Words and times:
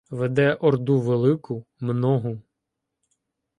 Веде 0.17 0.47
орду 0.65 0.95
велику, 1.01 1.65
многу 1.81 2.39